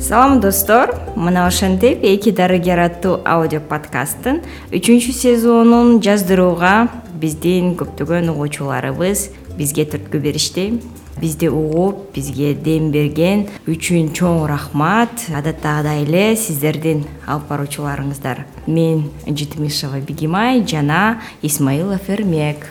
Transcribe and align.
салам 0.00 0.40
достор. 0.40 0.94
Мына 1.14 1.46
ошентип 1.46 2.02
эки 2.02 2.30
дарыгер 2.30 2.80
аттуу 2.80 3.20
аудио 3.24 3.60
подкасттын 3.60 4.40
үчүнчү 4.72 5.12
сезонун 5.12 6.00
жаздырууга 6.02 6.88
биздин 7.20 7.74
көптөгөн 7.78 8.32
угуучуларыбыз 8.32 9.28
бизге 9.58 9.84
түрткү 9.84 10.18
беришти. 10.18 10.80
Бизди 11.20 11.50
угуп 11.52 12.14
бизге 12.14 12.54
дем 12.54 12.90
берген 12.94 13.46
үчүн 13.68 14.08
чоң 14.16 14.46
рахмат 14.48 15.26
адаттагыдай 15.36 16.06
эле 16.06 16.24
сиздердин 16.36 17.04
алып 17.26 17.50
баруучуларыңыздар. 17.50 18.46
Мен 18.66 19.10
житимишева 19.26 20.00
бегимай 20.00 20.64
жана 20.64 21.20
исмаилов 21.42 22.08
эрмек 22.08 22.66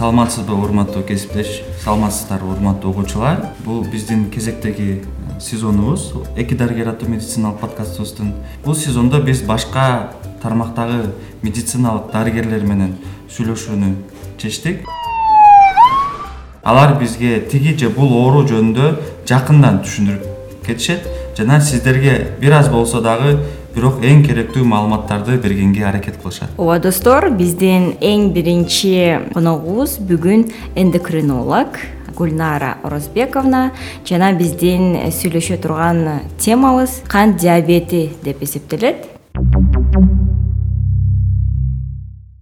саламатсызбы 0.00 0.54
урматтуу 0.54 1.02
кесиптеш? 1.02 1.60
Саламатсыздарбы 1.84 2.54
урматтуу 2.54 2.90
угуучулар 2.90 3.50
бул 3.66 3.82
биздин 3.84 4.30
кезектеги 4.30 5.04
сезонубуз. 5.38 6.14
Эки 6.38 6.54
дарыгер 6.54 6.88
аттуу 6.88 7.10
медициналык 7.10 7.60
подкастыбыздын. 7.60 8.32
Бул 8.64 8.74
сезондо 8.74 9.20
биз 9.20 9.42
башка 9.42 10.14
тармактагы 10.40 11.12
медициналык 11.42 12.08
дарыгерлер 12.14 12.64
менен 12.64 12.96
сүйлөшүүнү 13.28 13.92
чечтик. 14.40 14.88
Алар 16.62 16.96
бизге 16.98 17.36
тиги 17.52 17.76
же 17.76 17.90
бул 17.92 18.16
оору 18.22 18.46
жөнүндө 18.48 18.94
жакындан 19.28 19.82
түшүндүрүп 19.84 20.64
кетишет. 20.64 21.04
Жана 21.36 21.60
сиздерге 21.60 22.38
бир 22.40 22.56
аз 22.56 22.72
болсо 22.72 23.02
дагы 23.04 23.36
бирок 23.74 24.02
эң 24.04 24.24
керектүү 24.26 24.64
маалыматтарды 24.66 25.38
бергенге 25.42 25.84
аракет 25.86 26.18
кылышат. 26.22 26.50
Ооба 26.58 26.78
достор 26.82 27.30
биздин 27.30 27.94
эң 28.00 28.30
биринчи 28.34 29.18
коногубуз 29.34 29.98
бүгүн 29.98 30.48
эндокринолог 30.74 31.78
гүлнара 32.16 32.76
орозбековна 32.84 33.70
жана 34.04 34.32
биздин 34.36 34.96
сүйлөшө 35.08 35.60
турган 35.62 36.02
темабыз 36.38 37.00
кант 37.08 37.40
диабети 37.40 38.08
деп 38.24 38.42
эсептелет 38.42 39.06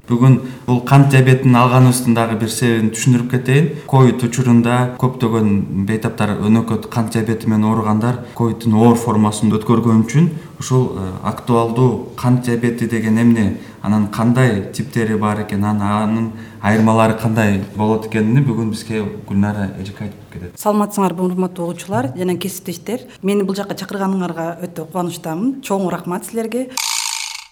бүгүн 0.09 0.39
бул 0.67 0.81
кант 0.89 1.11
диабетин 1.13 1.57
алганыбыздын 1.57 2.17
дагы 2.17 2.39
бир 2.41 2.51
себебин 2.51 2.91
түшүндүрүп 2.95 3.31
кетейин. 3.35 3.71
Ковид 3.87 4.25
учурунда 4.25 4.79
көптөгөн 5.01 5.51
бейтаптар 5.89 6.37
өнөкөт 6.41 6.89
кант 6.93 7.13
диабети 7.13 7.49
менен 7.49 7.69
ооругандар 7.71 8.23
ковиддин 8.35 8.75
оор 8.75 8.97
формасын 8.97 9.53
өткөргөн 9.59 10.05
үчүн 10.07 10.31
ушул 10.59 10.97
э, 10.99 11.09
актуалдуу 11.23 12.15
кант 12.17 12.45
диабети 12.47 12.89
деген 12.89 13.19
эмне 13.19 13.59
анан 13.83 14.09
кандай 14.09 14.73
типтери 14.73 15.15
бар 15.15 15.45
экен 15.45 15.65
анын 15.65 16.33
айырмалары 16.63 17.15
кандай 17.15 17.63
болот 17.77 18.07
экенин 18.07 18.45
бүгүн 18.45 18.71
бизге 18.71 19.05
гүлнара 19.29 19.71
эжеке 19.81 20.09
айтып 20.09 20.33
кетет. 20.33 20.59
Саламатсыңарбы 20.59 21.23
урматтуу 21.29 21.69
угуучулар 21.69 22.13
жана 22.17 22.37
кесиптештер. 22.37 23.07
Мени 23.23 23.47
бул 23.47 23.55
жака 23.55 23.77
чакырганыңарга 23.79 24.59
өтө 24.67 24.89
кубанычтамын. 24.89 25.61
Чоң 25.63 25.89
рахмат 25.93 26.27
силерге 26.27 26.69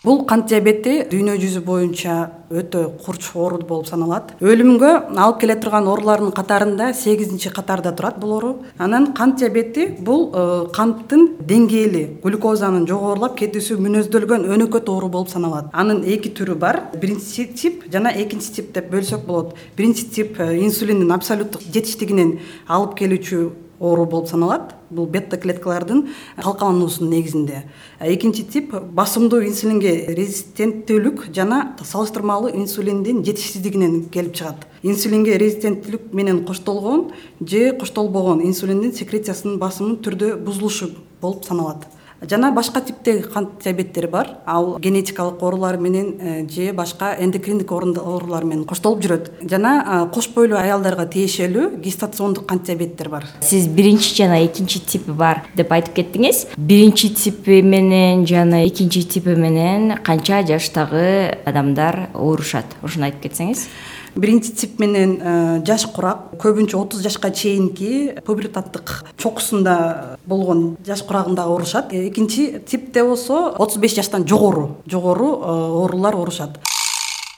бул 0.07 0.21
кант 0.31 0.47
диабети 0.47 1.01
дүйнө 1.11 1.35
жүзү 1.43 1.65
боюнча 1.67 2.17
өтө 2.47 2.83
курч 3.03 3.33
оору 3.35 3.59
болуп 3.67 3.89
саналат. 3.91 4.37
Өлүмгө 4.39 4.91
алып 5.19 5.41
келе 5.43 5.57
турган 5.59 5.89
оорулардын 5.91 6.31
катарында 6.37 6.93
сегизинчи 6.95 7.51
катарда 7.51 7.91
турат 7.97 8.21
бул 8.23 8.37
оору. 8.37 8.53
Анан 8.79 9.09
кант 9.19 9.41
диабети 9.41 9.89
бул 9.99 10.29
э, 10.31 10.45
канттын 10.77 11.27
деңгээли 11.51 12.05
глюкозанын 12.23 12.87
жогорулап 12.87 13.35
кетүүсү 13.41 13.81
мүнөздөлгөн 13.83 14.47
өнөкөт 14.55 14.95
оору 14.95 15.11
болуп 15.11 15.33
саналат. 15.35 15.73
Анын 15.75 16.05
эки 16.07 16.31
түрү 16.31 16.55
бар. 16.55 16.85
Биринчи 16.95 17.49
тип 17.51 17.89
жана 17.91 18.15
экинчи 18.15 18.55
тип 18.61 18.73
деп 18.79 18.93
бөлсөк 18.95 19.27
болот. 19.27 19.57
Биринчи 19.77 20.07
тип 20.07 20.39
э, 20.39 20.53
инсулиндин 20.63 21.11
абсолюттук 21.19 21.67
жетиштигинен 21.67 22.37
алып 22.69 22.95
келүүчү 23.03 23.47
оору 23.81 24.07
болуп 24.07 24.29
саналат. 24.29 24.75
Бул 24.91 25.07
бета 25.07 25.37
клеткалардын 25.37 26.07
калкалануусунун 26.37 27.11
негизинде 27.11 27.65
экинчи 28.01 28.45
тип 28.47 28.71
басымдуу 28.73 29.41
инсулинге 29.43 30.15
резистенттүүлүк 30.15 31.27
жана 31.35 31.75
салыштырмалуу 31.83 32.53
инсулиндин 32.55 33.25
жетишсиздигинен 33.27 34.05
келип 34.15 34.37
чыгат. 34.39 34.67
Инсулинге 34.83 35.39
резистенттүүлүк 35.43 36.13
менен 36.13 36.45
коштолгон 36.47 37.11
же 37.41 37.73
коштолбогон 37.81 38.45
инсулиндин 38.47 38.95
секрециясынын 38.95 39.59
басымы 39.59 39.99
түрдө 40.07 40.37
бузулушу 40.39 40.93
болуп 41.21 41.45
саналат 41.45 41.89
жана 42.23 42.51
башка 42.53 42.81
типтеги 42.81 43.23
кант 43.23 43.63
диабеттери 43.63 44.07
бар. 44.07 44.29
Ал 44.47 44.79
генетикалык 44.79 45.43
оорулар 45.43 45.77
менен 45.77 46.15
э, 46.21 46.49
же 46.49 46.73
башка 46.73 47.15
эндокриндик 47.19 47.73
оорулар 47.73 48.45
менен 48.45 48.65
коштолуп 48.65 49.03
жүрөт. 49.05 49.31
Жана 49.51 50.09
кош 50.15 50.29
бойлуу 50.35 50.59
аялдарга 50.59 51.07
тиешелүү 51.07 51.81
гестациондук 51.83 52.47
кант 52.47 52.67
диабеттер 52.67 53.09
бар. 53.09 53.27
Сиз 53.41 53.67
биринчи 53.69 54.15
жана 54.17 54.45
экинчи 54.45 54.81
типи 54.81 55.13
бар 55.13 55.45
деп 55.57 55.73
айтып 55.73 55.97
кеттиңиз. 56.01 56.47
Биринчи 56.57 57.11
типи 57.15 57.61
менен 57.63 58.27
жана 58.27 58.65
экинчи 58.67 59.03
типи 59.03 59.37
менен 59.37 59.99
канча 60.03 60.43
жаштагы 60.47 61.37
адамдар 61.45 62.09
оорушат? 62.15 62.79
Ошону 62.83 63.11
айтып 63.11 63.29
кетсеңиз 63.29 63.69
биринчи 64.17 64.53
тип 64.53 64.79
менен 64.81 65.17
э, 65.21 65.63
жаш 65.67 65.87
курак 65.93 66.33
көбүнчө 66.41 66.79
отуз 66.81 67.03
жашка 67.05 67.31
чейинки 67.31 68.17
пубертаттык 68.25 69.05
чокусунда 69.21 70.19
болгон 70.27 70.77
жаш 70.87 71.03
курагында 71.05 71.45
оорушат 71.45 71.93
э, 71.93 72.09
экинчи 72.09 72.61
типте 72.67 73.05
болсо 73.05 73.53
отуз 73.59 73.77
беш 73.77 73.95
жаштан 73.95 74.27
жогору 74.27 74.79
жогору 74.87 75.29
э, 75.37 75.53
оорулар 75.83 76.17
оорушат 76.17 76.59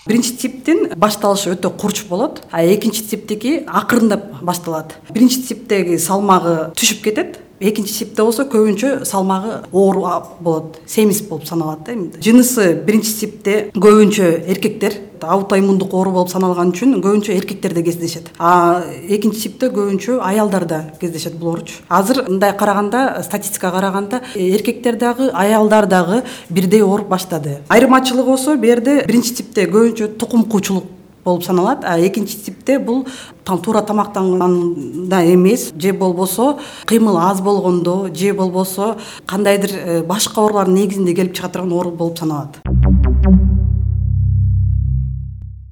биринчи 0.08 0.36
типтин 0.40 0.86
башталышы 0.96 1.52
өтө 1.52 1.74
курч 1.76 2.06
болот 2.08 2.40
а 2.50 2.62
экинчи 2.64 3.02
типтики 3.04 3.58
акырындап 3.66 4.40
башталат. 4.40 4.94
Биринчи 5.12 5.42
типтеги 5.50 5.98
салмагы 6.00 6.72
түшүп 6.78 7.02
кетет 7.04 7.40
экинчи 7.60 7.98
типте 8.04 8.22
болсо 8.22 8.44
көбүнчө 8.44 9.04
салмагы 9.08 9.62
оор 9.72 10.00
болот 10.40 10.78
семиз 10.86 11.22
болуп 11.22 11.46
саналат 11.48 11.84
да 11.86 11.96
жынысы 12.22 12.74
биринчи 12.86 13.14
типте 13.20 13.58
көбүнчө 13.74 14.30
эркектер 14.48 14.94
аутоиммундук 15.22 15.94
оору 15.94 16.12
болуп 16.14 16.30
саналган 16.30 16.72
үчүн 16.72 16.98
көбүнчө 17.02 17.34
эркектерде 17.34 17.82
кездешет. 17.82 18.28
А 18.38 18.82
экинчи 19.08 19.48
типте 19.48 19.70
көбүнчө 19.74 20.20
аялдарда 20.22 20.92
кездешет 21.00 21.34
бул 21.38 21.54
ооручу 21.54 21.82
азыр 21.88 22.24
мындай 22.28 22.56
караганда 22.56 23.22
статистикага 23.24 23.80
караганда 23.80 24.22
эркектер 24.34 24.96
дагы 24.96 25.30
аялдар 25.32 25.86
дагы 25.86 26.22
бирдей 26.48 26.82
ооруп 26.82 27.08
баштады. 27.08 27.58
Айырмачылыгы 27.68 28.28
болсо 28.28 28.56
бул 28.56 28.70
жерде 28.70 29.02
биринчи 29.06 29.34
типте 29.34 29.66
көбүнчө 29.66 30.14
тукум 30.18 30.44
куучулук 30.44 30.97
болуп 31.24 31.44
саналат. 31.44 31.84
Экинчи 31.84 32.36
типте 32.36 32.78
бул 32.78 33.06
туура 33.44 33.82
тамактанганда 33.82 35.22
эмес 35.34 35.72
же 35.76 35.92
болбосо 35.92 36.58
кыймыл 36.86 37.18
аз 37.18 37.40
болгондо 37.40 38.08
же 38.14 38.32
болбосо 38.32 38.96
кандайдыр 39.26 39.70
э, 39.72 40.02
башка 40.02 40.40
оорулардын 40.40 40.74
негизинде 40.74 41.14
келип 41.14 41.34
чыга 41.34 41.48
турган 41.48 41.72
оору 41.72 41.90
болуп 41.90 42.18
саналат. 42.18 42.58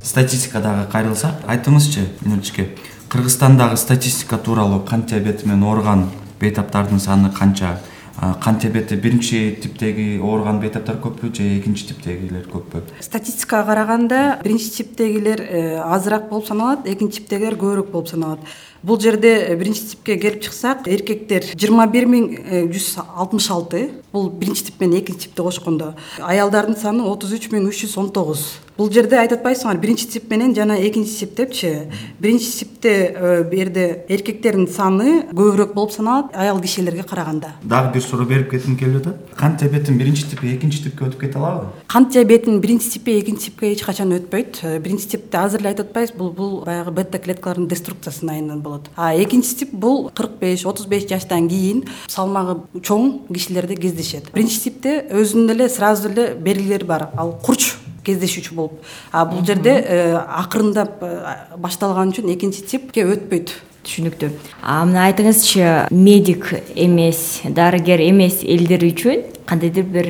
Статистика 0.03 0.61
дагы 0.61 0.87
кайрылсак 0.93 1.43
айтыңызчы 1.49 2.07
мүнөчке 2.23 2.69
кыргызстандагы 3.09 3.77
статистика 3.77 4.39
тууралуу 4.39 4.81
кант 4.81 5.11
диабети 5.11 5.47
менен 5.47 5.65
ооруган 5.65 6.09
бейтаптардын 6.41 7.01
саны 7.01 7.31
канча 7.31 7.81
кант 8.16 8.62
диабети 8.62 8.97
биринчи 8.97 9.59
типтеги 9.60 10.16
ооруган 10.25 10.60
бейтаптар 10.62 10.97
көппү 11.04 11.28
же 11.37 11.49
экинчи 11.59 11.91
типтегилер 11.91 12.47
көппү? 12.49 12.81
Статистикага 13.04 13.75
караганда 13.75 14.21
биринчи 14.43 14.71
типтегилер 14.78 15.43
э, 15.44 15.60
азыраак 15.84 16.31
болуп 16.31 16.49
саналат 16.49 16.88
экинчи 16.88 17.21
типтегилер 17.21 17.59
көбүрөөк 17.60 17.93
болуп 17.93 18.09
саналат 18.09 18.41
бул 18.86 19.00
жерде 19.00 19.32
э, 19.48 19.56
биринчи 19.58 19.82
типке 19.91 20.16
келип 20.16 20.42
чыксак 20.47 20.86
эркектер 20.86 21.48
жыйырма 21.56 21.88
бир 21.91 22.06
миң 22.06 22.28
э, 22.38 22.60
жүз 22.70 23.00
алтымыш 23.02 23.50
алты. 23.50 23.88
Бул 24.12 24.30
биринчи 24.30 24.69
тип 24.70 24.80
менен 24.80 25.00
экинчи 25.00 25.26
типти 25.26 25.42
кошкондо. 25.42 25.94
Аялдардын 26.22 26.78
саны 26.78 27.02
отуз 27.04 27.34
үч 27.36 27.50
миң 27.52 27.66
үч 27.69 27.82
жүз 27.82 27.98
он 28.00 28.12
тогуз. 28.14 28.47
Бул 28.76 28.91
жерде 28.92 29.16
айтып 29.16 29.41
атпайсыңарбы 29.41 29.82
биринчи 29.82 30.06
тип 30.12 30.30
менен 30.30 30.54
жана 30.54 30.76
экинчи 30.78 31.19
тип 31.19 31.34
депчи. 31.36 31.72
Биринчи 32.21 32.50
типте 32.60 32.92
э, 33.10 33.42
бул 33.42 33.59
жерде 33.59 34.04
эркектердин 34.09 34.68
саны 34.68 35.22
көбүрөөк 35.32 35.74
болуп 35.74 35.92
саналат 35.92 36.36
аял 36.36 36.60
кишилерге 36.60 37.03
караганда. 37.03 37.54
Дагы 37.62 37.94
бир 37.94 38.04
суроо 38.04 38.27
берип 38.28 38.50
кетким 38.50 38.77
келип 38.77 39.03
атат. 39.03 39.16
Кант 39.36 39.60
диабетин 39.60 39.98
биринчи 39.98 40.28
типи 40.28 40.54
экинчи 40.54 40.84
типке 40.84 41.09
өтүп 41.09 41.21
кете 41.24 41.41
алабы? 41.41 41.72
Кант 41.89 42.12
диабетин 42.12 42.60
биринчи 42.60 42.91
типи 42.91 43.18
экинчи 43.21 43.50
типке 43.50 43.72
эч 43.72 43.82
качан 43.84 44.12
өтпөйт. 44.12 44.60
Биринчи 44.80 45.09
типте 45.16 45.41
азыр 45.41 45.65
эле 45.65 45.72
айтып 45.72 45.89
атпайбызбы 45.89 46.18
бул 46.18 46.32
бул 46.36 46.65
баягы 46.65 46.92
бета 46.92 47.18
клеткалардын 47.18 47.68
деструкциясынын 47.72 48.34
айынан 48.34 48.60
болот 48.60 48.76
а 48.97 49.15
экинчи 49.15 49.57
тип 49.63 49.73
бул 49.73 50.11
кырк 50.11 50.39
беш 50.41 50.67
отуз 50.67 50.87
беш 50.87 51.07
жаштан 51.09 51.49
кийин 51.49 51.84
салмагы 52.09 52.61
чоң 52.81 53.27
кишилерде 53.33 53.77
кездешет. 53.77 54.33
Биринчи 54.34 54.61
типте 54.69 54.99
өзүнүн 55.11 55.55
эле 55.57 55.69
сразу 55.69 56.11
эле 56.11 56.34
белгилери 56.34 56.84
бар. 56.84 57.09
Ал 57.17 57.34
курч 57.43 57.75
кездешүүчү 58.07 58.55
болуп. 58.55 58.83
А 59.13 59.25
бул 59.27 59.45
жерде 59.47 59.75
э, 59.81 60.15
акырындап 60.15 61.03
э, 61.03 61.15
башталган 61.59 62.13
үчүн 62.13 62.31
экинчи 62.34 62.63
типке 62.67 63.07
өтпөйт 63.07 63.55
түшүнүктүү. 63.86 64.30
А 64.62 64.84
мына 64.84 65.06
айтыңызчы 65.09 65.86
медик 65.94 66.53
эмес 66.74 67.42
дарыгер 67.47 68.03
эмес 68.03 68.42
элдер 68.42 68.83
үчүн 68.91 69.24
кандайдыр 69.47 69.84
бир 69.86 70.06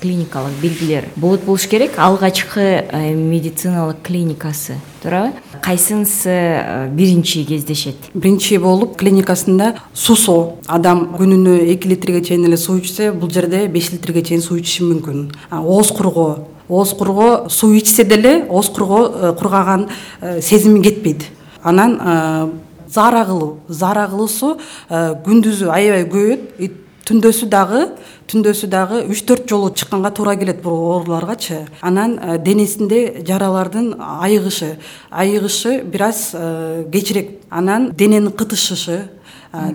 клиникалык 0.00 0.54
белгилер 0.62 1.04
болот 1.16 1.44
болуш 1.44 1.66
керек. 1.68 1.98
Алгачкы 1.98 2.86
медициналык 3.14 4.00
клиникасы 4.02 4.78
туурабы? 5.02 5.34
Кайсынысы 5.60 6.88
биринчи 6.96 7.44
кездешет? 7.44 7.96
Биринчи 8.14 8.56
болуп 8.56 8.96
клиникасында 8.96 9.74
суусоо 9.92 10.56
адам 10.66 11.10
күнүнө 11.18 11.58
эки 11.74 11.90
литрге 11.92 12.22
чейин 12.24 12.46
эле 12.48 12.56
суу 12.56 12.78
ичсе 12.80 13.10
бул 13.12 13.28
жерде 13.30 13.66
беш 13.68 13.92
литрге 13.92 14.22
чейин 14.22 14.40
суу 14.40 14.56
ичиши 14.56 14.86
мүмкүн. 14.88 15.26
Ооз 15.50 15.92
кургоо. 15.92 16.46
Ооз 16.68 16.94
кургоо 16.96 17.50
суу 17.50 17.74
ичсе 17.76 18.04
деле 18.04 18.46
ооз 18.48 18.70
кургоо 18.70 19.34
кургаган 19.34 19.88
сезими 20.40 20.80
кетпейт. 20.82 21.28
Анан 21.62 21.98
заара 22.88 23.24
кылуу 23.24 23.58
заара 23.68 24.08
кылуусу 24.08 24.56
күндүзү 24.90 25.70
аябай 25.70 26.04
көбөйөт 26.08 26.84
түндөсү 27.08 27.46
дагы 27.48 27.86
түндөсү 28.28 28.68
дагы 28.68 28.98
үч 29.08 29.22
төрт 29.24 29.48
жолу 29.48 29.70
чыкканга 29.72 30.10
туура 30.12 30.34
келет 30.36 30.60
бул 30.60 30.76
ооруларгачы. 30.92 31.62
Анан 31.80 32.18
денесинде 32.44 33.22
жаралардын 33.24 33.94
айыгышы 33.98 34.76
айыгышы 35.10 35.82
бир 35.84 36.02
аз 36.10 36.34
кечирээк 36.92 37.48
анан 37.48 37.92
дененин 37.96 38.30
кытышышы 38.30 39.08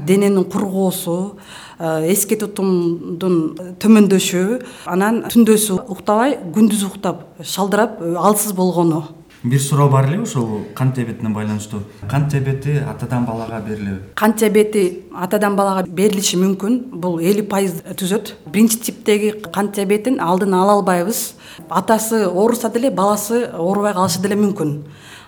дененин 0.05 0.45
кургоосу 0.45 1.39
эске 1.79 2.37
тутумдун 2.37 3.75
төмөндөшү. 3.81 4.61
Анан 4.85 5.23
түндөсү 5.33 5.81
уктабай 5.89 6.37
күндүзү 6.53 6.91
уктап 6.91 7.25
шалдырап 7.41 7.97
алсыз 7.99 8.53
болгону 8.53 9.07
бир 9.43 9.59
суроо 9.59 9.89
бар 9.89 10.07
элеби 10.07 10.23
ушул 10.23 10.65
кант 10.75 10.95
диабетине 10.95 11.29
байланыштуу. 11.29 11.81
Кант 12.09 12.31
диабети 12.31 12.77
атадан 12.77 13.25
балага 13.25 13.59
берилеби. 13.59 13.99
Кант 14.15 14.37
диабети 14.37 15.03
атадан 15.13 15.55
балага 15.55 15.87
берилиши 15.87 16.37
мүмкүн. 16.37 16.79
Бул 16.93 17.19
элүү 17.19 17.47
пайыз 17.51 17.81
түзөт. 17.99 18.35
Биринчи 18.47 18.79
типтеги 18.79 19.33
кант 19.51 19.75
диабетин 19.75 20.19
алдын 20.21 20.53
ала 20.53 20.77
албайбыз. 20.79 21.33
Атасы 21.69 22.25
ооруса 22.27 22.69
деле 22.69 22.89
баласы 22.89 23.49
оорубай 23.53 23.93
калышы 23.93 24.21
деле 24.21 24.35
мүмкүн 24.35 24.77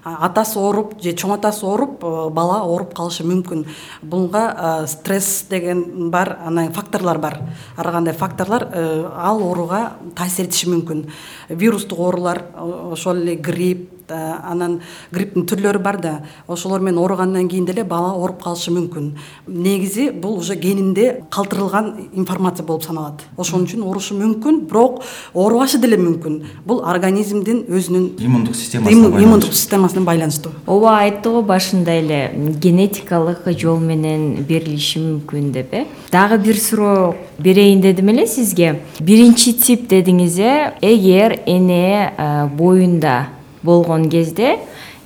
атасы 0.06 0.60
ооруп 0.62 0.94
же 1.02 1.16
чоң 1.18 1.34
атасы 1.40 1.66
ооруп 1.66 2.04
э, 2.06 2.30
бала 2.34 2.60
ооруп 2.68 2.94
калышы 2.98 3.26
мүмкүн. 3.26 3.66
Буга 4.04 4.44
э, 4.54 4.88
стресс 4.88 5.48
деген 5.50 6.12
бар 6.12 6.38
анан 6.46 6.72
факторлор 6.74 7.18
бар. 7.18 7.40
Ар 7.76 7.92
кандай 7.92 8.14
факторлор 8.14 8.68
э, 8.72 9.10
ал 9.18 9.42
ооруга 9.42 9.94
таасир 10.16 10.46
этиши 10.46 10.70
мүмкүн. 10.70 11.08
Вирустук 11.50 12.00
оорулар 12.00 12.44
ошол 12.92 13.24
эле 13.24 13.36
грипп 13.36 13.96
анан 14.12 14.82
грипптин 15.12 15.48
түрлөрү 15.50 15.80
бар 15.82 15.98
да. 16.02 16.14
Ошолор 16.48 16.80
менен 16.80 17.00
ооругандан 17.02 17.48
кийин 17.50 17.66
деле 17.66 17.84
бала 17.84 18.14
ооруп 18.14 18.44
калышы 18.44 18.72
мүмкүн. 18.72 19.12
Негизи 19.48 20.12
бул 20.12 20.38
уже 20.38 20.56
генинде 20.56 21.24
калтырылган 21.32 22.10
информация 22.14 22.66
болуп 22.66 22.84
саналат. 22.84 23.26
Ошон 23.38 23.66
үчүн 23.66 23.82
оорушу 23.82 24.16
мүмкүн 24.20 24.66
бирок 24.70 25.02
оорубашы 25.34 25.80
деле 25.82 25.98
мүмкүн. 25.98 26.44
Бул 26.66 26.84
организмдин 26.86 27.66
өзүнүн 27.66 28.22
иммундук 28.22 28.56
системасына 28.56 29.24
иммундук 29.26 29.54
байланыштуу. 30.04 30.52
Ооба 30.68 31.00
айтты 31.06 31.30
го 31.30 31.42
башында 31.42 31.96
эле 31.96 32.20
генетикалык 32.36 33.48
жол 33.58 33.80
менен 33.80 34.44
берилиши 34.44 35.00
мүмкүн 35.00 35.52
деп 35.56 35.74
э. 35.74 35.86
Дагы 36.12 36.38
бир 36.38 36.60
суроо 36.60 37.16
берейин 37.40 37.80
дедим 37.82 38.10
эле 38.10 38.28
сизге. 38.28 38.82
Биринчи 39.00 39.54
тип 39.54 39.88
дедиңиз 39.88 40.40
э. 40.40 40.74
Эгер 40.82 41.40
эне 41.46 42.12
боюнда 42.58 43.28
болгон 43.64 44.10
кезде 44.10 44.58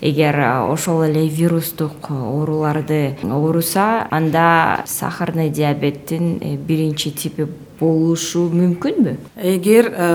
эгер 0.02 0.40
ошол 0.72 1.04
эле 1.04 1.28
вирустук 1.28 2.10
ооруларды 2.10 3.18
ооруса 3.24 4.08
анда 4.10 4.84
сахарный 4.86 5.50
диабеттин 5.50 6.40
э, 6.42 6.56
биринчи 6.56 7.12
типи 7.12 7.48
болушу 7.80 8.46
мүмкүнбү 8.54 9.16
эгер 9.54 9.90
э, 9.92 10.08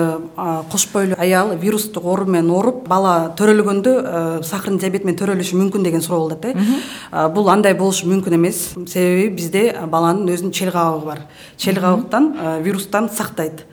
кош 0.71 0.87
бойлуу 0.93 1.19
аял 1.19 1.55
вирустук 1.59 2.05
оору 2.05 2.27
менен 2.27 2.51
ооруп 2.51 2.87
бала 2.89 3.35
төрөлгөндө 3.39 3.95
э, 4.01 4.43
сахарный 4.45 4.81
диабет 4.81 5.05
менен 5.05 5.19
төрөлүшү 5.21 5.59
мүмкүн 5.61 5.87
деген 5.87 6.05
суроо 6.05 6.29
болуп 6.29 6.45
атат 6.45 6.57
э 6.57 7.29
бул 7.35 7.49
андай 7.49 7.75
болушу 7.75 8.09
мүмкүн 8.11 8.35
эмес. 8.35 8.75
Себеби 8.87 9.29
бизде 9.37 9.65
баланын 9.91 10.29
өзүнүн 10.35 10.53
чел 10.53 10.73
кабыгы 10.73 11.07
бар. 11.07 11.21
Чел 11.57 11.81
кабыктан 11.81 12.63
вирустан 12.63 13.09
сактайт. 13.09 13.65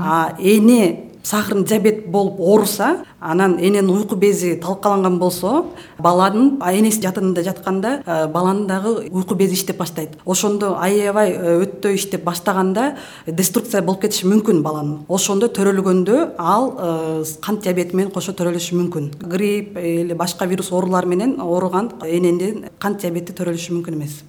А 0.00 0.34
эне 0.38 1.05
сахарный 1.26 1.64
диабет 1.64 2.06
болуп 2.06 2.38
ооруса 2.38 3.04
анан 3.20 3.58
эненин 3.58 3.90
уйку 3.90 4.14
бези 4.14 4.54
талкаланган 4.62 5.18
болсо 5.18 5.64
баланын 5.98 6.60
энеси 6.62 7.02
жатырында 7.02 7.42
жатканда 7.42 8.02
э, 8.06 8.26
баланын 8.28 8.66
дагы 8.66 9.08
уйку 9.10 9.34
бези 9.34 9.54
иштеп 9.54 9.78
баштайт. 9.78 10.10
Ошондо 10.24 10.76
аябай 10.78 11.32
э, 11.32 11.56
өтө 11.64 11.94
иштеп 11.96 12.22
баштаганда 12.24 12.96
деструкция 13.26 13.82
болуп 13.82 14.04
кетиши 14.04 14.28
мүмкүн 14.30 14.62
баланын. 14.62 15.00
Ошондо 15.08 15.48
төрөлгөндө 15.48 16.36
ал 16.38 16.70
э, 16.78 17.24
кант 17.42 17.66
диабети 17.66 17.96
менен 17.96 18.14
кошо 18.14 18.30
төрөлүшү 18.30 18.78
мүмкүн. 18.78 19.10
Грипп 19.26 19.82
или 19.82 20.14
башка 20.14 20.46
вирус 20.46 20.70
оорулар 20.70 21.10
менен 21.10 21.40
ооруган 21.40 21.90
эненин 22.06 22.68
кант 22.78 23.02
диабети 23.02 23.34
төрөлүшү 23.34 23.74
мүмкүн 23.80 23.98
эмес 23.98 24.22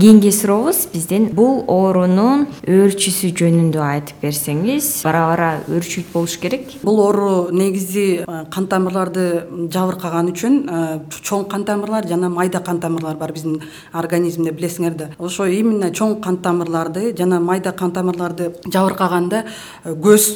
кийинки 0.00 0.30
сурообуз 0.30 0.86
бизден 0.92 1.30
бул 1.32 1.62
оорунун 1.72 2.42
өөрчүсү 2.68 3.30
жөнүндө 3.38 3.80
айтып 3.80 4.24
берсеңиз 4.26 4.88
бара 5.06 5.22
бара 5.30 5.48
өөрчүйт 5.72 6.10
болуш 6.12 6.34
керек. 6.42 6.74
Бул 6.82 7.00
оору 7.00 7.48
негизи 7.52 8.04
э, 8.20 8.40
кан 8.52 8.66
тамырларды 8.68 9.46
жабыркаган 9.72 10.28
үчүн 10.34 10.58
э, 10.68 10.82
чоң 11.16 11.46
кан 11.48 11.64
тамырлар 11.68 12.08
жана 12.10 12.28
майда 12.28 12.60
кан 12.60 12.80
тамырлар 12.82 13.16
бар 13.16 13.32
биздин 13.32 13.62
организмде 13.92 14.52
билесиңер 14.52 14.98
да. 14.98 15.08
Ошо 15.18 15.48
именно 15.48 15.88
чоң 15.88 16.18
кан 16.20 16.42
тамырларды 16.44 17.14
жана 17.16 17.40
майда 17.40 17.72
кан 17.72 17.94
тамырларды 17.96 18.52
жабыркаганда 18.68 19.46
э, 19.84 19.94
көз 19.94 20.28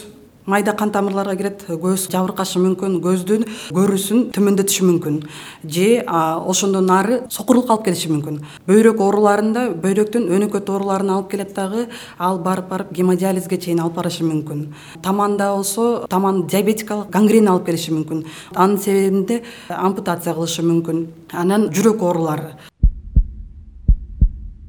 майда 0.46 0.72
кан 0.72 0.90
тамырларга 0.90 1.36
кирет 1.36 1.64
көз 1.68 2.06
жабыркашы 2.10 2.60
мүмкүн 2.62 2.96
көздүн 3.04 3.44
көрүүсүн 3.76 4.22
төмөндөтүшү 4.34 4.86
мүмкүн. 4.88 5.18
Же 5.64 6.02
ошондон 6.06 6.90
ары 6.90 7.20
сокурлукка 7.28 7.74
алып 7.74 7.84
келиши 7.90 8.10
мүмкүн. 8.10 8.40
Бөйрөк 8.66 9.00
ооруларында 9.04 9.68
бөйрөктүн 9.82 10.26
өнөкөт 10.36 10.70
ооруларына 10.72 11.18
алып 11.18 11.30
келет 11.30 11.54
дагы 11.54 11.86
ал 12.18 12.40
барып 12.42 12.68
барып 12.70 12.92
гемодиализге 12.96 13.58
чейин 13.58 13.80
алып 13.84 14.00
барышы 14.00 14.24
мүмкүн. 14.24 14.66
Таманда 15.02 15.52
болсо 15.54 16.06
таман 16.08 16.46
диабетикалык 16.46 17.10
гангрена 17.12 17.52
алып 17.52 17.66
келиши 17.66 17.92
мүмкүн. 17.92 18.24
Анын 18.54 18.78
себебинде 18.78 19.42
ампутация 19.68 20.34
кылышы 20.34 20.64
мүмкүн. 20.66 21.06
Анан 21.32 21.70
жүрөк 21.70 22.02
оорулары. 22.02 22.54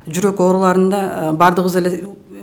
Жүрөк 0.07 0.39
ооруларында 0.41 1.31
баардыгыбыз 1.37 1.75
эле 1.77 1.91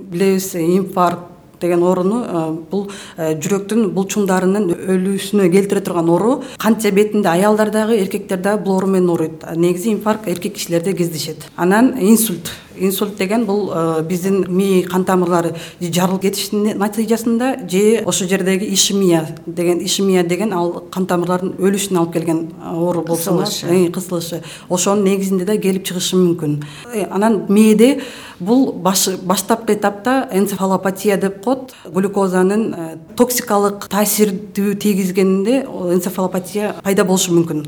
билебиз 0.08 0.54
инфаркт 0.54 1.37
деген 1.60 1.82
ооруну 1.82 2.22
э, 2.24 2.44
бул 2.70 2.88
э, 3.16 3.34
жүрөктүн 3.40 3.90
булчуңдарынын 3.96 4.68
өлүүсүнө 4.94 5.50
келтире 5.52 5.82
турган 5.84 6.08
оору 6.12 6.42
кант 6.58 6.82
диабетинде 6.82 7.28
аялдар 7.28 7.70
дагы 7.74 7.98
эркектер 8.02 8.38
дагы 8.38 8.64
бул 8.64 8.78
оору 8.78 8.86
менен 8.86 9.10
ооруйт. 9.10 9.44
Негизи 9.56 9.92
инфаркт 9.92 10.28
эркек 10.28 10.54
кишилерде 10.54 10.92
кездешет. 10.92 11.48
Анан 11.56 11.94
инсульт 12.00 12.50
инсульт 12.80 13.16
деген 13.16 13.44
бул 13.46 13.70
э, 13.72 14.02
биздин 14.02 14.44
мээ 14.48 14.84
кан 14.88 15.04
тамырлары 15.04 15.54
жарылып 15.80 16.22
кетишинин 16.22 16.78
натыйжасында 16.78 17.68
же 17.68 18.02
ошол 18.06 18.28
жердеги 18.28 18.66
ишемия 18.72 19.26
деген 19.46 19.80
ишемия 19.84 20.22
деген 20.24 20.52
ал 20.52 20.84
кан 20.90 21.06
тамырлардын 21.06 21.56
өлүшүнө 21.58 21.98
алып 21.98 22.12
келген 22.12 22.48
оору 22.72 23.02
болуп 23.02 23.20
саналат 23.22 23.52
кысылышы. 23.94 24.42
Ошонун 24.68 25.04
негизинде 25.04 25.44
да 25.44 25.56
келип 25.56 25.84
чыгышы 25.84 26.16
мүмкүн. 26.16 26.62
Анан 27.10 27.44
мээде 27.48 28.00
бул 28.40 28.72
баштапкы 28.72 29.74
этапта 29.74 30.28
энцефалопатия 30.32 31.16
деп 31.16 31.42
коет 31.44 31.74
глюкозанын 31.84 32.74
э, 32.74 32.96
токсикалык 33.16 33.88
таасирдүү 33.90 34.76
тийгизгенинде 34.78 35.64
энцефалопатия 35.94 36.74
пайда 36.84 37.04
болушу 37.04 37.34
мүмкүн. 37.34 37.64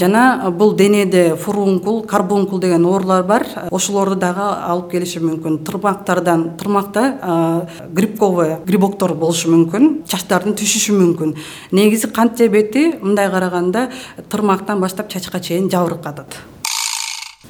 Жана 0.00 0.50
бул 0.50 0.74
денеде 0.74 1.36
фурункул 1.36 2.02
карбункул 2.02 2.58
деген 2.58 2.86
оорулар 2.86 3.22
бар. 3.24 3.46
Ошолорду 3.70 4.16
дагы 4.16 4.47
алып 4.48 4.90
келиши 4.92 5.20
мүмкүн. 5.20 5.62
Тырмактардан 5.64 6.44
тырмакта 6.58 7.68
грибковый 7.94 8.56
грибоктор 8.66 9.14
болушу 9.14 9.50
мүмкүн 9.54 10.04
чачтардын 10.08 10.58
түшүшү 10.58 10.98
мүмкүн. 10.98 11.34
Негизи 11.72 12.12
кант 12.12 12.38
диабети 12.38 12.94
мындай 13.00 13.30
караганда 13.30 13.88
тырмактан 14.28 14.80
баштап 14.80 15.08
чачка 15.08 15.40
чейин 15.40 15.70
жабыркатат 15.70 16.38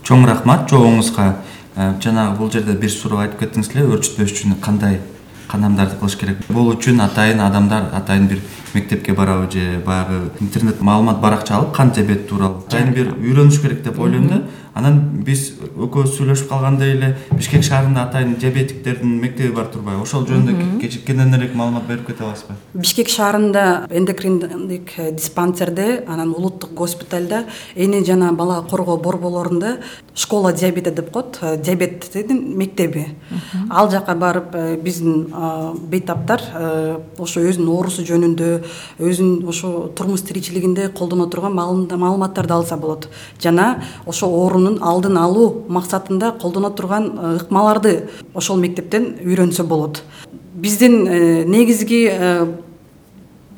чоң 0.08 0.24
рахмат 0.24 0.70
жообуңузга 0.70 1.34
жанагы 2.00 2.38
бул 2.38 2.50
жерде 2.52 2.72
бир 2.80 2.90
суроо 2.90 3.20
айтып 3.26 3.42
кеттиңиз 3.42 3.74
эле 3.74 3.84
өөрчүтпөш 3.90 4.32
үчүн 4.32 4.54
кандай 4.64 5.00
кадамдарды 5.48 5.98
кылыш 6.00 6.16
керек? 6.20 6.40
Бул 6.48 6.70
үчүн 6.72 7.00
атайын 7.04 7.40
адамдар 7.44 7.90
атайын 7.96 8.26
бир 8.28 8.40
мектепке 8.74 9.12
барабы 9.12 9.50
же 9.52 9.82
баягы 9.84 10.30
интернет 10.40 10.80
маалымат 10.80 11.20
баракча 11.20 11.56
алып 11.56 11.74
кант 11.76 11.94
диабети 11.94 12.28
тууралуу. 12.28 12.64
Атайын 12.66 12.92
бир 12.94 13.12
үйрөнүш 13.16 13.60
керек 13.62 13.82
деп 13.84 14.00
ойлойм 14.00 14.28
да 14.28 14.42
анан 14.78 14.98
биз 15.26 15.48
экөөбүз 15.58 16.12
сүйлөшүп 16.14 16.50
калгандай 16.52 16.92
эле 16.94 17.08
бишкек 17.32 17.64
шаарында 17.66 18.04
атайын 18.06 18.36
диабетиктердин 18.38 19.16
мектеби 19.22 19.50
бар 19.56 19.66
турбайбы. 19.72 20.04
Ошол 20.04 20.26
жөнүндө 20.28 20.90
кененирээк 21.06 21.56
маалымат 21.58 21.88
берип 21.88 22.06
кете 22.06 22.24
аласызбы? 22.26 22.54
Бишкек 22.78 23.10
шаарында 23.10 23.88
эндокриндик 23.90 24.94
диспансерде 25.18 26.04
анан 26.06 26.34
улуттук 26.34 26.74
госпиталда 26.78 27.44
эне 27.74 28.04
жана 28.04 28.32
бала 28.32 28.62
коргоо 28.70 28.96
борборлорунда 28.96 29.78
школа 30.18 30.52
диабета 30.52 30.90
деп 30.90 31.10
коет 31.10 31.38
э, 31.42 31.56
диабеттин 31.56 32.56
мектеби. 32.58 33.06
Ал 33.70 33.90
жака 33.90 34.14
барып 34.14 34.54
э, 34.54 34.76
биздин 34.76 35.32
бейтаптар 35.90 36.42
э, 36.54 36.96
ошо 37.18 37.40
өзүнүн 37.40 37.70
оорусу 37.70 38.02
жөнүндө 38.02 38.48
өзүнүн 38.98 39.46
ошо 39.48 39.88
турмуш 39.94 40.24
тиричилигинде 40.26 40.88
колдоно 40.88 41.28
турган 41.30 41.54
маалыматтарды 41.54 42.52
алса 42.52 42.76
болот. 42.76 43.08
Жана 43.40 43.82
ошол 44.06 44.34
алдын 44.84 45.16
алуу 45.16 45.64
максатында 45.72 46.34
колдоно 46.42 46.70
турган 46.70 47.10
ыкмаларды 47.38 47.94
ошол 48.34 48.60
мектептен 48.60 49.14
үйрөнсө 49.24 49.64
болот. 49.64 50.02
Биздин 50.54 51.02
негизги 51.48 52.02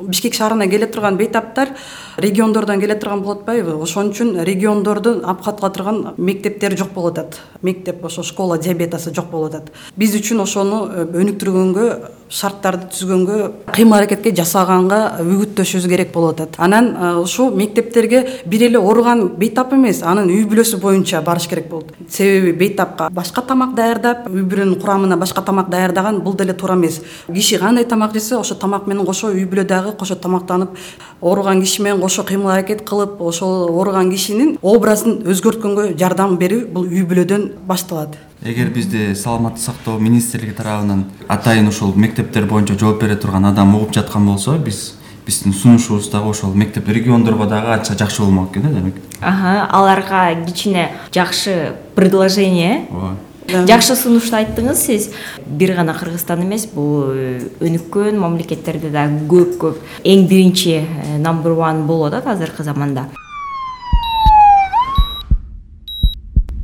бишкек 0.00 0.34
шаарына 0.38 0.68
келе 0.70 0.86
турган 0.86 1.18
бейтаптар 1.18 1.74
региондордон 2.20 2.80
келе 2.80 2.94
турган 3.00 3.22
болуп 3.24 3.40
атпайбы 3.40 3.74
ошон 3.82 4.10
үчүн 4.12 4.44
региондордун 4.44 5.24
апкатыла 5.24 5.70
турган 5.70 6.00
мектептери 6.16 6.76
жок 6.76 6.92
болуп 6.94 7.18
атат. 7.18 7.40
Мектеп 7.62 8.04
ошо 8.04 8.22
школа 8.22 8.58
диабетасы 8.58 9.14
жок 9.14 9.30
болуп 9.30 9.54
атат. 9.54 9.72
Биз 9.96 10.14
үчүн 10.16 10.42
ошону 10.44 10.86
э, 10.88 11.06
өнүктүргөнгө 11.06 11.86
шарттарды 12.30 12.86
түзгөнгө 12.94 13.38
кыймыл 13.74 13.98
аракетке 13.98 14.30
жасаганга 14.38 15.18
үгүттөшүбүз 15.24 15.88
керек 15.90 16.12
болуп 16.14 16.38
атат. 16.38 16.58
Анан 16.62 16.92
э, 16.94 17.12
ушул 17.20 17.50
мектептерге 17.56 18.22
бир 18.46 18.66
эле 18.68 18.78
ооруган 18.78 19.26
бейтап 19.40 19.74
эмес 19.74 20.02
анын 20.02 20.30
үй 20.30 20.44
бүлөсү 20.46 20.78
боюнча 20.80 21.22
барыш 21.26 21.48
керек 21.50 21.68
болот. 21.70 21.90
Себеби 22.08 22.52
бейтапка 22.52 23.10
башка 23.10 23.42
тамак 23.42 23.74
даярдап 23.74 24.28
үй 24.30 24.44
бүлөнүн 24.44 24.78
курамына 24.80 25.18
башка 25.18 25.42
тамак 25.42 25.70
даярдаган 25.70 26.20
бул 26.22 26.36
деле 26.38 26.54
туура 26.54 26.78
эмес. 26.78 27.00
Киши 27.26 27.58
кандай 27.58 27.84
тамак 27.84 28.14
жесе 28.14 28.36
ошол 28.36 28.58
тамак 28.58 28.86
менен 28.86 29.06
кошо 29.06 29.32
үй 29.34 29.44
бүлө 29.44 29.66
дагы 29.66 29.96
кошо 29.98 30.14
тамактанып 30.14 30.78
ооруган 31.20 31.60
киши 31.60 31.82
менен 31.82 32.00
кошо 32.10 32.24
кыймыл 32.26 32.50
аракет 32.50 32.82
кылып 32.82 33.20
ошол 33.22 33.68
ооруган 33.70 34.10
кишинин 34.10 34.56
образын 34.66 35.20
өзгөрткөнгө 35.30 35.92
жардам 36.00 36.34
берүү 36.40 36.64
бул 36.74 36.88
үй 36.88 37.04
бүлөдөн 37.06 37.44
башталат. 37.68 38.16
Эгер 38.42 38.72
бизди 38.74 39.14
саламаттык 39.14 39.62
сактоо 39.62 39.98
министрлиги 40.02 40.56
тарабынан 40.58 41.04
атайын 41.28 41.70
ушул 41.70 41.94
мектептер 41.94 42.48
боюнча 42.50 42.74
жооп 42.74 43.04
бере 43.04 43.14
турган 43.14 43.46
адам 43.46 43.76
угуп 43.76 43.94
жаткан 43.94 44.26
болсо 44.26 44.58
биз 44.58 44.96
биздин 45.26 45.54
сунушубуз 45.54 46.10
дагы 46.10 46.34
ошол 46.34 46.54
мектеп 46.54 46.88
региондорго 46.88 47.46
дагы 47.46 47.76
анча 47.76 47.94
жакшы 47.94 48.22
болмок 48.22 48.50
экен 48.50 48.66
э 48.66 48.74
демек? 48.74 48.94
Аларга 49.22 50.34
кичине 50.46 50.90
жакшы 51.14 51.76
предложение. 51.94 52.88
Э 52.90 52.94
ооба 52.94 53.16
жакшы 53.50 53.97
сунушту 53.97 54.37
айттыңыз 54.38 54.80
сиз. 54.87 55.11
Бир 55.47 55.75
гана 55.75 55.95
кыргызстан 55.95 56.42
эмес 56.45 56.66
бул 56.71 57.11
э, 57.14 57.40
өнүккөн 57.61 58.19
мамлекеттерде 58.21 58.90
дагы 58.90 59.25
көп 59.30 59.57
көп. 59.61 59.80
Эң 60.04 60.26
биринчи 60.30 60.80
номер 61.19 61.57
one 61.59 61.87
болуп 61.87 62.12
атат 62.12 62.35
азыркы 62.35 62.64
заманда. 62.64 63.09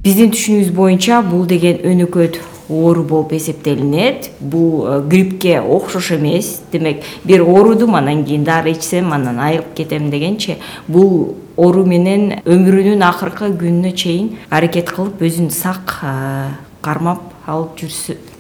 Биздин 0.05 0.31
түшүнүгүбүз 0.31 0.75
боюнча 0.75 1.23
бул 1.27 1.47
деген 1.51 1.81
өнөкөт 1.83 2.39
оору 2.69 3.03
болуп 3.03 3.33
эсептелинет. 3.33 4.31
Бул 4.41 4.87
э, 4.87 5.01
гриппке 5.03 5.61
окшош 5.61 6.13
эмес. 6.13 6.61
Демек 6.73 7.03
бир 7.25 7.43
оорудум 7.43 7.97
анан 7.97 8.25
кийин 8.25 8.45
дары 8.45 8.73
ичсем 8.73 9.13
анан 9.13 9.41
айыгып 9.41 9.75
кетем 9.75 10.11
дегенчи 10.11 10.59
бул 10.87 11.37
оору 11.57 11.85
менен 11.89 12.43
өмүрүнүн 12.45 13.03
акыркы 13.07 13.51
күнүнө 13.57 13.93
чейин 13.97 14.31
аракет 14.51 14.91
кылып 14.93 15.23
өзүн 15.25 15.51
сак 15.51 15.99
э, 16.05 16.49
кармап 16.87 17.35
алып 17.51 17.83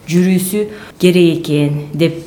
жүрүүсү 0.07 0.62
керек 1.03 1.43
экен 1.43 1.81
деп 1.95 2.23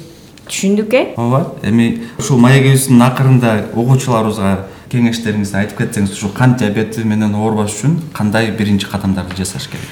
түшүндүк 0.49 0.93
э? 0.97 1.03
Ооба 1.15 1.55
эми 1.63 2.09
ушул 2.19 2.41
маегибиздин 2.43 3.01
акырында 3.05 3.53
угуучуларыбызга 3.71 4.53
кеңештериңизди 4.91 5.59
айтып 5.61 5.83
кетсеңиз 5.83 6.17
ушул 6.17 6.33
кант 6.35 6.59
диабети 6.59 7.05
менен 7.07 7.35
оорубаш 7.37 7.77
үчүн 7.77 7.99
кандай 8.17 8.51
биринчи 8.57 8.89
кадамдарды 8.89 9.37
жасаш 9.39 9.69
керек 9.69 9.85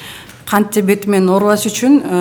кант 0.48 0.72
диабети 0.72 1.10
менен 1.12 1.28
оорубаш 1.30 1.66
үчүн 1.68 1.96
э, 2.00 2.20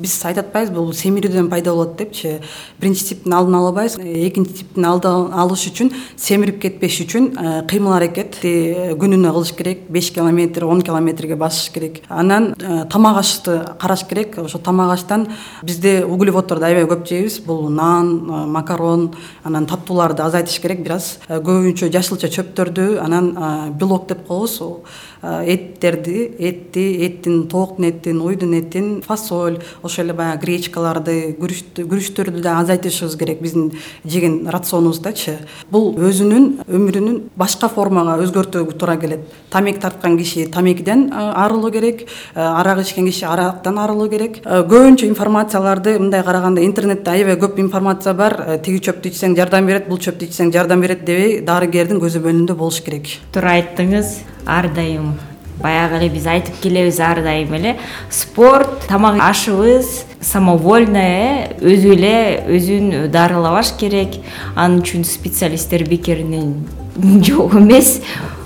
биз 0.00 0.14
айтып 0.24 0.46
атпайбызбы 0.46 0.80
бул 0.80 0.94
семирүүдөн 0.96 1.50
пайда 1.52 1.74
болот 1.74 1.98
депчи. 1.98 2.38
Биринчи 2.80 3.10
типтин 3.10 3.34
алдын 3.36 3.54
ала 3.58 3.68
албайбыз 3.68 3.98
экинчи 4.00 4.62
типтин 4.62 4.86
алдын 4.88 5.34
алыш 5.36 5.66
үчүн 5.68 5.90
семирип 6.16 6.56
кетпеш 6.62 7.02
үчүн 7.04 7.26
э, 7.36 7.52
кыймыл 7.68 7.98
аракетти 7.98 8.52
күнүнө 8.96 9.32
кылыш 9.34 9.52
керек 9.58 9.82
беш 9.92 10.08
километр 10.14 10.64
он 10.64 10.80
километрге 10.80 11.36
басыш 11.36 11.68
керек. 11.74 12.00
Анан 12.08 12.54
э, 12.56 12.86
тамак 12.88 13.18
ашты 13.20 13.58
караш 13.78 14.06
керек 14.08 14.38
ошо 14.38 14.58
тамак 14.58 14.94
аштан 14.94 15.28
бизде 15.62 15.98
углеводдорду 16.06 16.64
аябай 16.64 16.88
көп 16.88 17.04
жейбиз. 17.04 17.42
Бул 17.44 17.68
нан 17.68 18.14
макарон 18.56 19.10
анан 19.44 19.66
таттууларды 19.66 20.24
азайтыш 20.24 20.62
керек 20.64 20.80
бир 20.80 20.96
аз 20.96 21.18
көбүнчө 21.28 21.92
жашылча 21.92 22.32
чөптөрдү 22.32 23.02
анан 23.04 23.34
белок 23.76 24.08
деп 24.08 24.24
коебуз. 24.26 24.62
Эттерди 25.22 26.30
этти 26.38 26.84
эттин 27.04 27.48
этин 27.78 28.20
уйдун 28.20 28.54
этин 28.54 29.02
фасоль 29.02 29.58
ошол 29.82 30.04
эле 30.04 30.12
баягы 30.14 30.46
гречкаларды 30.46 31.36
күрүчтөрдү 31.40 32.40
да 32.40 32.58
азайтышыбыз 32.60 33.16
керек 33.18 33.40
биздин 33.42 33.72
жеген 34.04 34.48
рационубуздачы. 34.48 35.38
Бул 35.70 35.94
өзүнүн 35.94 36.66
өмүрүнүн 36.66 37.20
башка 37.36 37.68
формага 37.68 38.16
өзгөртүүгө 38.22 38.76
туура 38.78 38.96
келет. 38.96 39.26
Тамеки 39.50 39.80
тарткан 39.80 40.16
киши 40.18 40.46
тамекиден 40.46 41.10
арылуу 41.12 41.70
керек 41.72 42.06
арак 42.34 42.80
ичкен 42.84 43.06
киши 43.06 43.26
арактан 43.26 43.78
арылуу 43.78 44.08
керек. 44.08 44.42
Көбүнчө 44.44 45.08
информацияларды 45.08 45.98
мындай 45.98 46.22
караганда 46.24 46.64
интернетте 46.64 47.10
аябай 47.10 47.36
көп 47.36 47.60
информация 47.60 48.14
бар. 48.14 48.58
Тиги 48.64 48.80
чөптү 48.80 49.12
ичсең 49.12 49.36
жардам 49.36 49.66
берет 49.66 49.88
бул 49.88 49.98
чөптү 49.98 50.30
ичсең 50.30 50.52
жардам 50.54 50.80
берет 50.80 51.04
дебей 51.04 51.40
дарыгердин 51.46 52.00
көзөмөлүндө 52.02 52.56
болуш 52.56 52.82
керек. 52.86 53.18
Туура 53.32 53.56
айттыңыз 53.60 54.20
ар 54.46 54.70
дайым 54.74 55.14
баягы 55.62 55.96
эле 56.00 56.08
биз 56.12 56.26
айтып 56.26 56.60
келебиз 56.62 57.00
ар 57.00 57.22
дайым 57.22 57.54
эле. 57.54 57.76
Спорт 58.10 58.86
тамак 58.88 59.20
ашыбыз 59.22 60.04
самовольно 60.20 60.98
э 60.98 61.56
өзү 61.60 61.92
эле 61.94 62.44
өзүн 62.48 63.10
дарылабаш 63.10 63.76
керек. 63.78 64.20
Ал 64.54 64.78
үчүн 64.80 65.04
специалисттер 65.04 65.88
бекеринен 65.88 66.66
жок 67.24 67.54
эмес. 67.54 68.00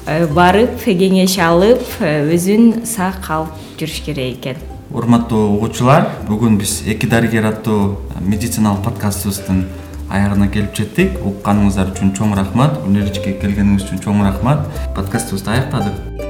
Э, 0.06 0.26
барып 0.26 0.80
кеңеш 0.84 1.38
алып 1.38 1.82
э, 2.00 2.34
өзүн 2.34 2.84
сак 2.86 3.28
алып 3.30 3.54
жүрүш 3.78 4.02
керек 4.06 4.38
экен. 4.38 4.56
Урматтуу 4.90 5.54
угуучулар 5.54 6.08
бүгүн 6.28 6.58
биз 6.58 6.80
эки 6.86 7.06
дарыгер 7.06 7.46
аттуу 7.52 8.00
медициналык 8.20 8.82
подкастыбыздын 8.88 9.66
аягына 10.10 10.48
келип 10.50 10.74
жеттик. 10.74 11.20
Укканыңыздар 11.22 11.92
үчүн 11.94 12.14
чоң 12.18 12.34
рахмат 12.38 12.80
үнеричке 12.86 13.36
келгениңиз 13.42 13.86
үчүн 13.86 14.02
чоң 14.02 14.24
рахмат. 14.26 14.66
Подкастыбызды 14.96 15.54
аяктадык 15.54 16.29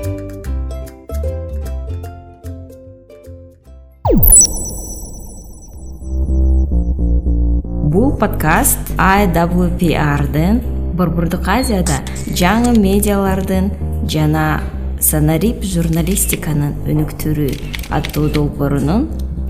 подкаст 8.21 8.79
iwprдын 9.00 10.59
борбордук 10.93 11.47
азияда 11.49 12.03
жаңы 12.37 12.75
медиалардын 12.77 13.71
жана 14.12 14.61
санарип 15.00 15.62
журналистиканын 15.65 16.75
өнүктүрүү 16.85 17.49
аттуу 17.97 18.29
долбоорунун 18.35 19.07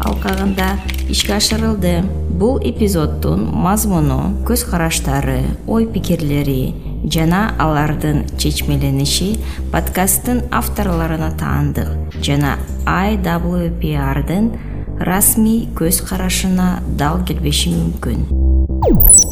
алкагында 0.07 0.69
ишке 1.11 1.35
ашырылды. 1.41 2.05
Бул 2.41 2.63
эпизоддун 2.63 3.43
мазмуну 3.51 4.21
көз 4.47 4.63
караштары 4.71 5.41
ой 5.67 5.91
пикирлери 5.91 6.75
жана 7.11 7.51
алардын 7.59 8.23
чечмелениши 8.39 9.35
подкасттын 9.75 10.45
авторлоруна 10.55 11.35
таандык 11.43 11.91
жана 12.23 12.55
iwprдын 12.87 14.53
расмий 15.01 15.67
көз 15.75 16.05
карашына 16.07 16.69
дал 17.01 17.25
келбеши 17.27 17.75
мүмкүн 17.75 18.40
Thank 18.83 19.25
you. 19.25 19.30